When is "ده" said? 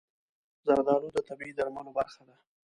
2.27-2.35